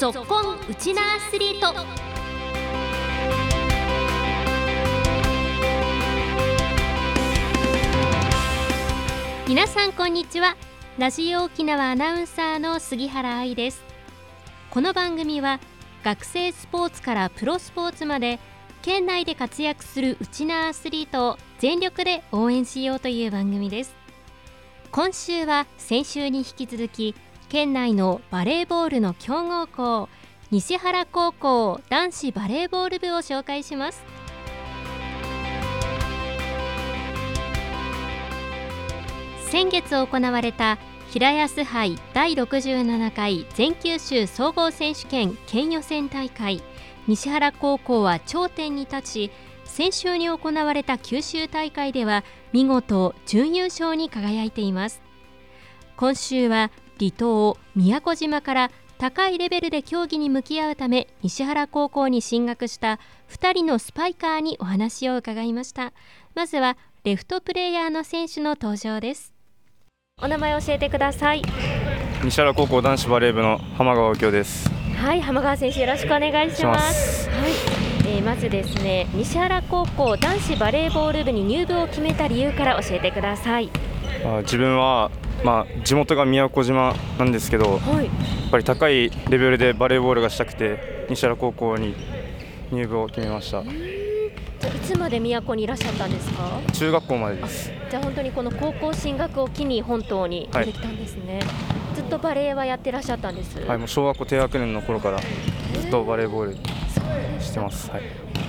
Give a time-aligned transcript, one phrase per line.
[0.00, 1.74] ぞっこんウチナアスリート。
[9.46, 10.56] 皆さんこんにちは。
[10.96, 13.82] ラジオ沖縄アナウンサーの杉原愛です。
[14.70, 15.60] この番組は
[16.02, 18.38] 学生スポーツからプロスポーツまで
[18.80, 23.94] 県内で活躍するウチナアスリートを全力で応援しようという番組です。
[24.92, 27.14] 今週は先週に引き続き
[27.50, 30.08] 県内のバレーボールの強豪校
[30.52, 34.04] 西原高校男子バレーボール部を紹介します。
[39.48, 40.78] 先月行われた
[41.10, 46.62] 平安杯第67回全九州総合選手権県予選大会。
[47.08, 49.30] 西原高校は頂点に立ち
[49.64, 52.22] 先週に行われた九州大会では
[52.52, 55.02] 見事準優勝に輝いています。
[55.96, 56.70] 今週は
[57.00, 65.94] 離島宮古島から高いレベルで競技に向き合うため西原高校に進学した2人のスパイカーにお話を伺いました。
[66.34, 69.32] まずはレフトプレーヤーの選手の登場です。
[70.22, 71.42] お名前を教えてください。
[72.22, 74.70] 西原高校男子バレー部の浜川右京です。
[74.98, 77.30] はい浜川選手よろしくお願いします。
[77.30, 77.52] はい、
[78.06, 83.70] えー、まずですね西原高校男子バレーボール部に入部を決めた理由から教えてください。
[84.22, 85.10] あ自分は
[85.44, 91.94] まあ、地元が宮古島なんですけど、はい、やっぱり高いレベルでバレーボールがしたくて西原高校に
[92.70, 93.62] 入部を決めました。
[93.62, 96.60] じゃいつまで宮古にいらっしゃったんですか？
[96.74, 97.70] 中学校までです。
[97.90, 101.40] じゃあ本当にこの高校進学を機に本島に出てきたんですね、は
[101.94, 103.58] い、ずっとバレーはやってらっしゃったんです？
[103.58, 105.20] はいもう小学校低学年の頃から
[105.80, 106.56] ずっとバレーボール
[107.42, 108.02] してます、はい、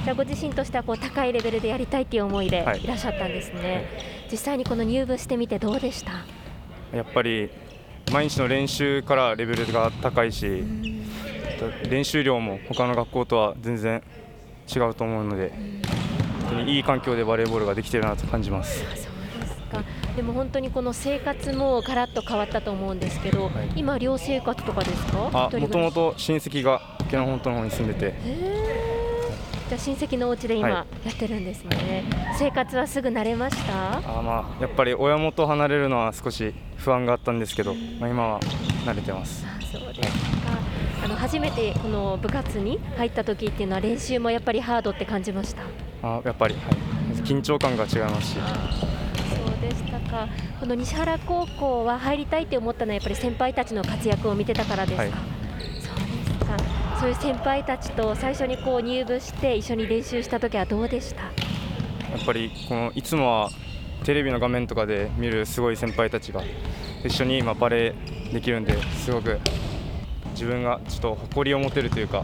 [0.04, 3.86] じゃあご自身としてはこう高いレベルでやりたいという思いでいらっしゃったんですね、はい、
[4.30, 6.12] 実際にこの入部してみてどうでした？
[6.94, 7.50] やっぱり
[8.12, 10.64] 毎日の練習からレベルが高いし
[11.90, 14.04] 練習量も他の学校とは全然
[14.74, 15.54] 違うと思うので
[16.50, 18.80] 本当にいい環境でバレーボールができているなと感じます。
[18.80, 19.08] そうです
[19.72, 19.84] か。
[20.16, 25.50] でも本当にこの生活もガラッと変わったと思うんですけど、はい、今、寮生活とかですか？
[25.58, 28.14] もともと親戚が沖縄本島の方に住んでて
[29.72, 34.00] じゃ親戚のお家で今、やってるんですね、はい、生活はすぐ慣れました？
[34.00, 38.40] あ、まあ、やっぱり親元離れるのは少し不安があったんですけど、まあ、今は
[38.86, 39.46] 慣れてます。
[39.48, 40.60] あそうですか、
[41.06, 45.62] あの初めてこの部活に入った時っていうのは練習もやっぱりハードって感じました？
[46.04, 48.36] あやっぱり、はい、緊張感が違いますし。
[48.36, 50.28] そうでしたか。
[50.60, 55.31] この西原高校は入りたいって思ったのはやっぱり先輩たちの活躍を見てたからですか、はい
[57.02, 61.24] そういう先輩たちと最初にこう入部して一緒に練習した時はどうでした？
[61.24, 61.30] や
[62.22, 63.50] っぱりこのいつもは
[64.04, 66.44] テレビの画面とかで見るすごい先輩たちが
[67.04, 69.40] 一緒に今バレーできるんですごく
[70.34, 72.24] 自分がちょっと誇りを持てるというか。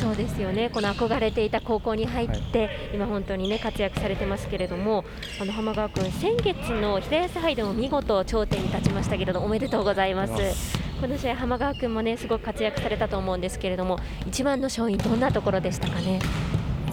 [0.00, 0.70] そうですよね。
[0.70, 3.58] この憧れていた高校に入って、はい、今、本当にね。
[3.58, 5.04] 活躍されてますけれども
[5.38, 10.77] あの浜川君、先月の平安杯でも見事頂点に立ちましたけれどおめでとうございます。
[11.00, 16.18] この試合、浜川君もねすごく活躍されたと思うんですけれども一番の勝因、どんなところでしたかね？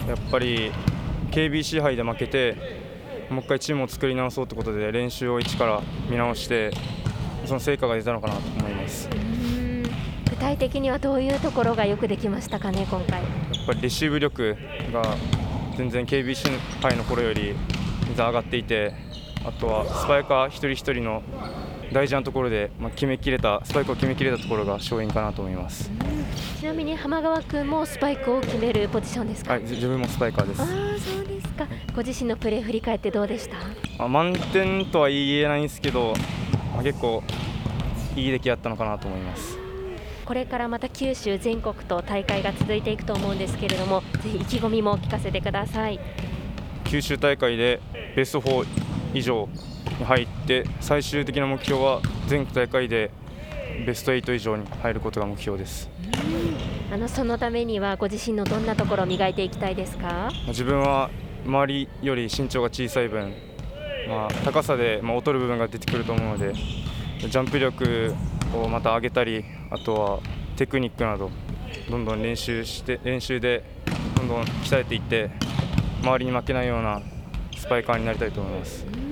[0.06, 0.70] やっぱり
[1.32, 2.56] KBC 杯で負けて
[3.28, 6.70] もう一回チームを作り直そうということで練習を一から見直して
[7.44, 9.08] その成果が出たのかなと思います。
[10.30, 13.22] 具体的にはどういうところがよくできましたかね、今回？
[13.22, 13.26] や
[13.64, 14.56] っぱりレシーブ力
[14.92, 15.02] が
[15.76, 17.54] 全然 KBC 杯の頃より
[18.16, 18.94] 上がっていて
[19.44, 21.22] あとはスパイカー一人一人の
[21.92, 25.90] 大事なところで、まあ、決めきれたスパイクを決めきれたところが勝因かなと思います、
[26.58, 29.52] ちなみに浜川君もスパイクを決めるポジションですか？
[29.52, 30.62] はい自分もスパイカーです。
[30.62, 30.72] あそ
[31.22, 31.66] うですか。
[31.94, 34.04] ご自身のプレー振り返ってどうでした？
[34.04, 36.12] あ満点とは言えないんですけど、
[36.74, 37.22] まあ、結構
[38.16, 39.58] いい出来だったのかなと思います。
[40.24, 46.00] これからまた九州全国と大会が続いていくと思うんですけれどもぜひ意気込みも聞かせてください。
[46.84, 47.80] 九州大会で
[48.16, 48.66] ベスト4
[49.14, 53.10] 以上に入って最終的な目標は全国大会で
[53.86, 55.88] ベスト8以上に入ることが目標です
[56.92, 60.30] あのそのためにはご自身のどんなところを磨いていきたいですか？
[60.48, 61.10] 自分は
[61.44, 63.34] 周りより身長が小さい分、
[64.08, 68.14] まあ、高さで、まあ、劣る部分が出てくると思うのでジャンプ力
[68.54, 70.20] をまた上げたりあとは
[70.56, 71.30] テクニックなど
[71.90, 73.62] どんどん練習して練習で
[74.16, 75.30] どんどん鍛えていって
[76.02, 77.02] 周りに負けないような
[77.56, 79.05] スパイカーになりたいと思います。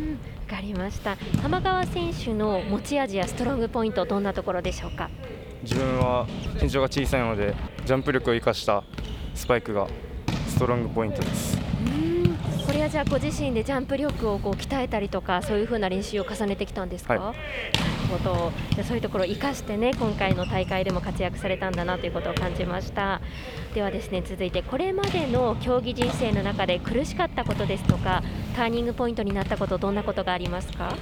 [0.44, 1.16] かりました。
[1.42, 5.10] 浜川選手の持ち味やストロングポイントどんなところでしょうか？
[5.62, 6.26] 自分は
[6.60, 7.54] 身長が小さいので
[7.84, 8.84] ジャンプ力を生かした
[9.34, 9.88] スパイクが
[10.48, 11.58] ストロングポイントです。
[12.66, 17.36] これはじゃあご自身でジャンプ力をこう鍛えたりとかそういうふうな練習を重ねてきたんですか、はい、
[18.04, 18.52] なるほど
[18.82, 23.20] そういうところを生かしてね今回の大会でも活躍されたんだなということを感じました。
[23.74, 28.22] ではですね続いてこれまでの競技人生の中で苦しかったことですとか
[28.54, 30.94] ターニングポイントになったことどんなことがありますか？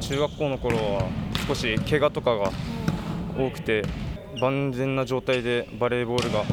[0.00, 1.08] 中学校の頃は
[1.46, 2.52] 少し怪我とかが
[3.36, 3.82] 多くて
[4.40, 6.44] 万全な状態でバレーボールが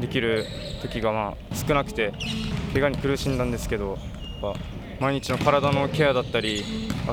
[0.00, 0.44] できる
[0.82, 2.12] 時がまあ少なくて
[2.72, 3.96] 怪我に苦しんだんですけど
[5.00, 6.64] 毎日の体のケアだったり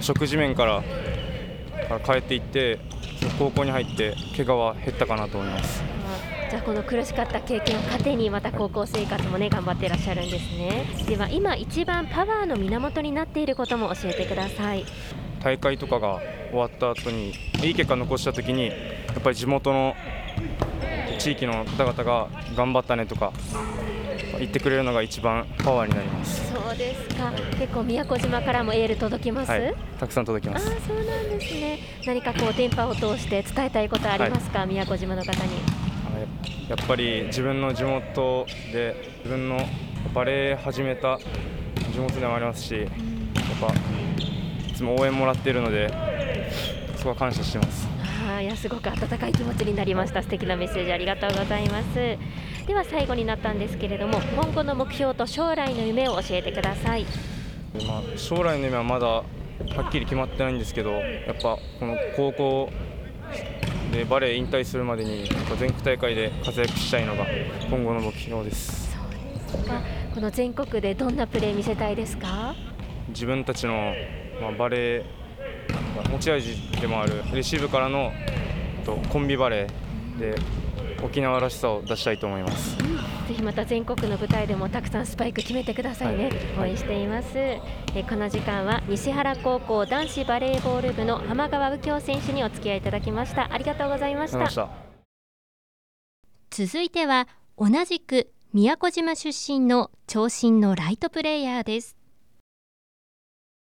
[0.02, 0.84] 食事面から
[2.06, 2.80] 変えていって
[3.38, 5.83] 高校に入って怪我は減ったかなと思います。
[6.50, 10.86] じゃあこの苦しかった経験を糧にまた高校生活もね頑張っていらっしゃるんですね。
[11.07, 14.86] では今一番パワーの源になっていることも教えてください。
[15.44, 17.33] 大会とかが終わった後に
[17.63, 18.74] いい結果残した時にや
[19.19, 19.95] っぱり地元の
[21.18, 23.31] 地域の方々が頑張ったねとか
[24.40, 26.52] 言ってくれるのが一番パワーになります。
[26.52, 27.32] そうですか。
[27.60, 30.68] 結構宮古島からもエール届きます、はい、たくさん届きます。
[30.68, 31.80] あそうなんですね。
[32.06, 35.52] 何かこう電波を通して伝えたいことありますか、はい、宮古島の方に。
[36.70, 39.60] やっぱり自分の地元で自分の
[40.16, 41.20] バレー始めた
[41.94, 42.90] 地元でもありますし、やっ
[43.62, 43.68] ぱ
[44.68, 45.94] いつも応援もらっているので
[46.96, 47.88] そこは感謝してます。
[48.28, 50.24] あいやすごく温かい気持ちになりました。
[50.24, 52.18] 素敵なメッセージありがとうございます
[52.68, 57.06] では最後になったんですけれども今後の目標と将来の夢を教えてください、
[57.88, 59.24] まあ、将来の夢はまだは
[59.88, 62.70] っきり決まってないんですけどやっぱこの高校
[63.92, 65.30] でバレー引退するまでに
[65.60, 67.26] 全国大会で活躍したいのが
[67.70, 68.92] 今後の目標です。
[68.92, 69.82] そうですか。
[70.14, 72.56] この全国でどんなプレー見せたいですか？
[73.10, 73.94] 自分たちの、
[74.42, 78.12] まあ、バレー持ち味でもあるレシーブからの
[78.86, 80.36] とコンビバレーで
[81.03, 82.83] 沖縄らしさを出したいと思います、ぜ
[83.33, 87.62] ひまた全国の舞台でもたくさんスパイク決めてくださいね、はい、応援しています、え
[88.07, 93.51] この時間は西原高校男子バレーボール部の浜川右京選手にお付き合いいただきました。
[93.51, 94.69] ありがとうございました。
[96.50, 97.27] 続いては
[97.57, 101.97] 同じく宮古島出身の長身のライトプレイヤーです。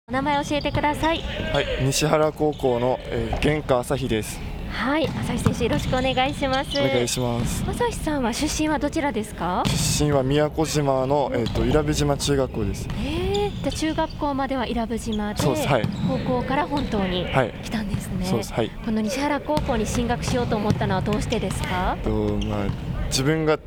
[0.08, 1.20] お名前教えてください。
[1.20, 1.66] はい。
[1.84, 4.40] 西原高校の、えー、玄川朝日です
[4.70, 6.72] はい朝日選手よろしくお願いします。
[6.80, 7.64] お願いします。
[7.68, 9.64] 朝日さんは出身はどちらですか？
[9.68, 12.88] 出身は宮古島のえっ、ー、と伊良部島中学校です。
[13.04, 17.26] ええじゃ中学校までは伊良部島ではい、高校から本島に
[17.64, 18.70] 来たんですね、そうですはい。
[18.86, 21.98] この西原高校に進学しようと思ったのはどうしてですか？
[22.04, 22.66] とまあ
[23.08, 23.64] 自分がと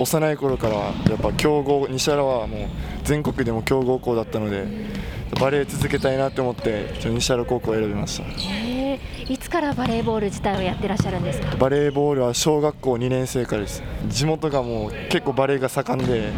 [0.00, 2.68] 幼い頃からやっぱ強豪西原はもう
[3.04, 4.66] 全国でも強豪校だったので
[5.40, 8.75] バレー続けたいなと思って西原高校を選びました。
[9.46, 11.54] いつからバレーボール自体をやってらっしゃるんですか？
[11.54, 13.80] バレーボールは小学校2年生からです。
[14.08, 16.32] 地元がもう結構バレーが盛んで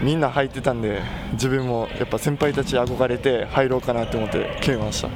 [0.00, 1.02] みんな入ってたんで
[1.32, 5.08] 自分もやっぱ先輩たち憧れて入ろうかなと思って決めました。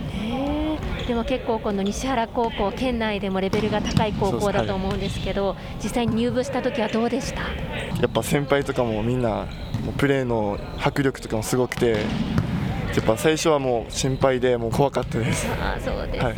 [1.07, 7.43] でも結構この西原高校県内でもレベルが高い高校だと思うんですけど、はい、実際に入部した時はどうでした？
[7.43, 9.47] やっぱ先輩とかもみんな
[9.99, 11.99] プレーの迫力とかもすごくて
[12.97, 15.47] やっぱ最初はもう心配でもう怖かったです。
[15.61, 16.37] あそうですか、はい、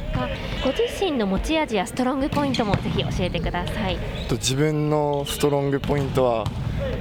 [0.64, 3.98] ご自身の持ち味やストロングポイントもぜひ教えてください。
[4.30, 6.44] 自分のストロングポイントは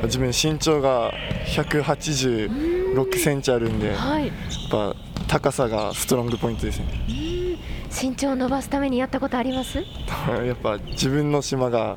[0.04, 1.14] 自分身長が
[1.46, 4.36] 186センチあるんで、はい、やっ
[4.70, 4.96] ぱ
[5.28, 6.86] 高さがストロングポイントですね。
[7.90, 9.78] 身長を伸ばすためにやったことあります？
[10.46, 11.96] やっぱ自分の島が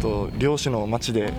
[0.00, 1.32] と漁師の町で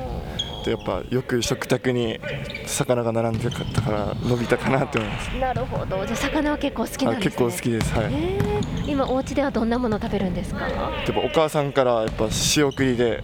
[0.59, 2.19] とやっぱよく食卓に
[2.65, 5.29] 魚が並んでたから伸びたかなって思います。
[5.37, 6.05] なるほど。
[6.05, 7.93] じゃあ魚は結構好きなんです、ね、結構好きです。
[7.95, 10.67] はい、えー、今お家ではどんなもの食べるんですか？
[10.67, 13.23] やっぱお母さんからやっぱ仕送りで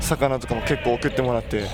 [0.00, 1.64] 魚とかも結構送ってもらって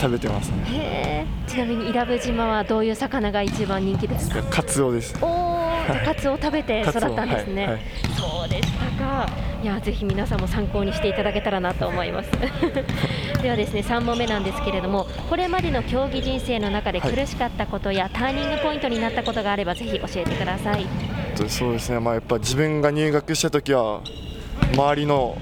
[0.00, 1.26] 食べてますね。
[1.46, 4.42] ちなみに伊良部島はどういう魚が一番人気ですか？
[4.44, 5.16] カツオです。
[5.22, 5.56] おお
[6.04, 7.82] カツオを食べて育ったんですね、はいはい、
[8.18, 9.28] そうでしたか
[9.66, 12.30] いやぜひ皆さんも参考にしていただけたらなと思います。
[13.42, 20.86] ではですね3問目なんですけれどもこれまでの競技人生の中で苦しかったことや、はい、ターニングポイントになったことがあればぜひ教えてください。
[21.48, 21.98] そうですね。
[21.98, 24.02] まあやっぱ自分が入学した時は
[24.72, 25.36] 周りの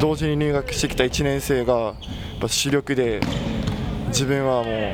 [0.00, 1.94] 同時に入学してきた1年生がやっ
[2.40, 3.20] ぱ主力で
[4.08, 4.92] 自分はも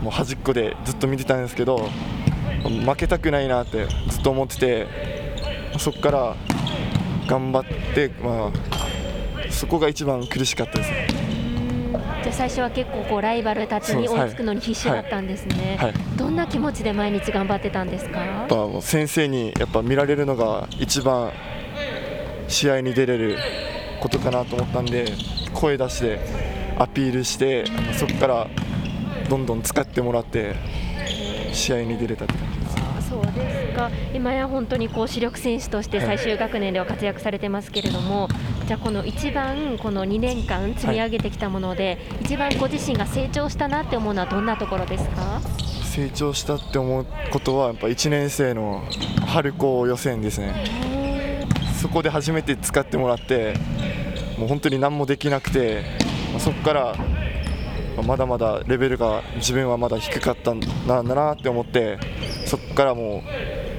[0.00, 1.88] うもう端っこでずっと見てたんですけど
[2.84, 4.86] 負けたくないなってずっと思ってて
[5.78, 6.36] そこから
[7.26, 10.90] 頑張って、まあ、そこが一番苦しかったです。
[10.90, 11.06] ね。
[12.22, 15.92] じゃ最初は結構こうライバルたちに追いつくのに必死だったんですね、はい。
[15.92, 18.20] はい、どんな気持ちで毎日頑張ってたんですか？
[18.20, 21.32] やっぱ先生にやっぱ見られるのが一番
[22.46, 23.38] 試合に出れる
[24.00, 25.12] ことかなと思ったんで
[25.52, 26.20] 声出して
[26.78, 27.64] アピールして
[27.98, 28.46] そこから
[29.28, 30.54] どんどん使ってもらって
[31.52, 32.66] 試合に出れたって感じで
[33.02, 33.08] す。
[33.10, 38.28] そうですか今や本当にこう主力選手として最終学年では活躍されてますけれども、は
[38.64, 45.40] い、じゃあこの一番この2年間積み上げてきたもので、はい、一番ご自身が成長したなって思うのはどんなところですか？
[45.84, 48.82] 成長したって思うことはやっぱ1年生の
[49.26, 50.54] 春高予選ですね。
[51.80, 53.54] そこで初めて使ってもらって
[54.38, 55.82] もう本当に何もできなくて
[56.38, 56.96] そこから
[58.06, 61.98] まだまだレベルが自分はまだ低かったんだなって思って
[62.46, 63.22] そこからもう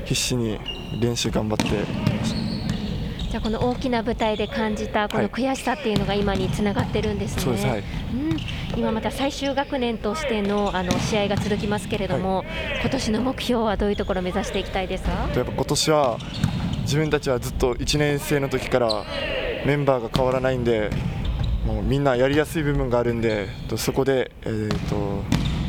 [0.06, 0.60] 必死に
[1.00, 1.64] 練習頑張って。
[3.30, 7.70] じゃあこの大きな舞台で感じたこの悔しさっていうのが今につながってるんですね。
[7.70, 12.48] はい、うん、今また最終学年としてのあの試合が続きますけれども、はい、
[12.82, 15.12] 今年の目標はどういうところを目指していきたいですか？
[15.36, 16.20] やっぱ今年は
[16.82, 19.04] 自分たちはずっと1年生の時から
[19.66, 20.92] メンバーが変わらないんで
[21.66, 25.24] もうみんなやりやすい部分があるんでそこで、えーと、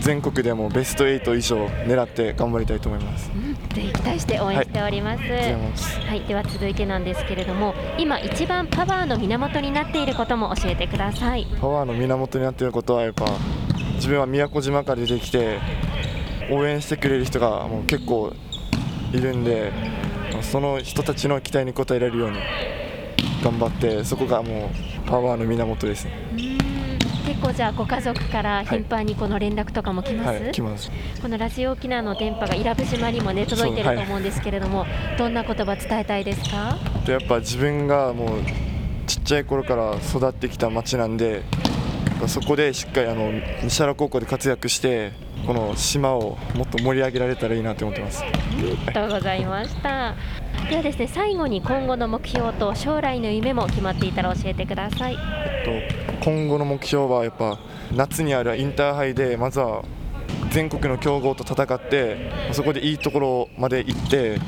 [0.04, 11.46] 全国でもベスト8以上狙って頑張りたいと思います、うん、ぜひ期待して応援しております、はい、はい、では続いてなんですけれども今一番パワーの源になっていることも教えてください。
[11.58, 13.24] パワーの源になっていることはやっぱ
[13.94, 15.58] 自分は宮古島から出てきて
[16.50, 18.34] 応援してくれる人がもう結構
[19.10, 19.72] いるんで
[20.42, 22.36] その人たちの期待に応えられるように
[23.42, 24.70] 頑張ってそこがも
[25.06, 26.83] うパワーの源ですね。
[27.26, 30.90] 結構じゃあご家族から頻繁にこの連絡とかも来ます、はい、来ます
[31.22, 36.76] このラジオ沖縄の電波が伊良部島にもね届いてると思うんですけれども、はい、どんな言葉伝えたいですか？
[37.06, 38.38] やっぱ自分がもう
[39.06, 41.42] ちっちゃい頃から育ってきた町なんで
[42.26, 45.12] そこでしっかりあの西原高校で活躍して
[45.46, 48.22] この島をもっと盛り上げられたらいいなと思ってます。
[48.22, 48.26] あ
[48.56, 50.14] りがとうございました。
[50.68, 55.14] ではですね最後に今後の目標と将来の夢も決まっていたら教えてください。
[55.14, 55.64] えっ
[56.20, 57.58] と今後の目標はやっぱ
[57.94, 59.82] 夏にあるインターハイでまずは
[60.50, 64.38] 全国の強豪と戦ってそこでいいところまで行って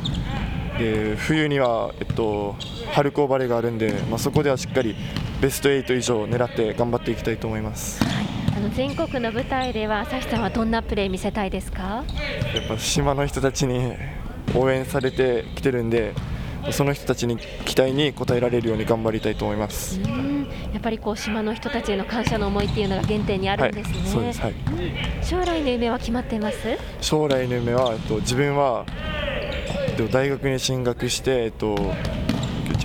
[0.78, 2.56] で冬には、えっと、
[2.92, 4.94] 春高バレーがあるんで、まあ、そこではしっかり
[5.40, 8.00] ベスト8以上狙って頑張っていきたいと思います。
[8.56, 12.04] あの全国の舞台では朝日さんはどんなプレー見せたいですか？
[12.54, 13.92] やっぱ島の人たちに
[14.54, 16.14] 応援されてきてるんで
[16.72, 20.00] その人たちに期待に応えられるように頑張りたいと思います。
[20.72, 24.54] やっぱりこう島の人たちへの感謝の思いっていうのが原点にあるんですね、はい、そうです、はい、
[25.22, 26.56] 将来の夢は決まっています？
[27.00, 28.84] 将来の夢は、えっと、自分は、
[29.88, 31.76] えっと、大学に進学して、えっと、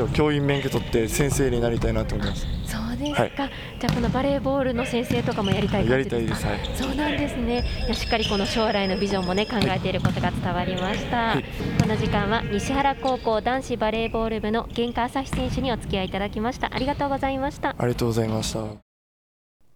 [0.02, 3.32] 応教員免許取って先生になりたいなと思いますそうですか、はい、
[3.80, 11.44] じゃあこのバレーボールの先生とかもやりたいやりたいです、はい、そうなんですねしっかりこの将来のビジョンもね考えていることが伝わりました、はい、
[11.80, 18.66] この時間は西原高校男子バレーボール部の玄川朝日選手にお付き合いいただきましたありがとうございましたありがとうございました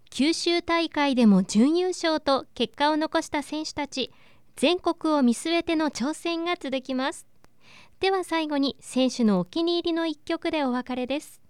[0.10, 4.12] 九州大会でも準優勝と結果を残した選手たち
[4.56, 7.28] 全国を見据えての挑戦が続きます
[8.00, 11.42] では最後に選手のお気に入りの一曲でお別れです。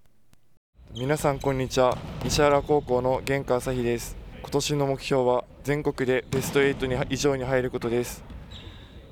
[0.94, 1.98] 皆さんこんにちは。
[2.24, 4.16] 西原高校の玄川朝日です。
[4.42, 8.24] 今年の目標は全国でベスト8に以上に入ることです。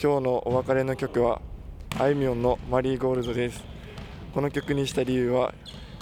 [0.02, 1.42] 今日のお別れの曲は
[2.00, 3.64] あいみょんのマリーゴールドです。
[4.34, 5.54] この曲にした理由は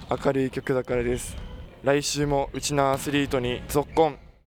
[0.10, 1.36] 明るい曲だからです。
[1.84, 4.31] 来週もうちのアスリートにぞっこん。